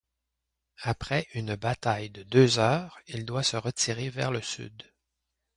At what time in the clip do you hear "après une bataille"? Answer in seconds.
0.81-2.09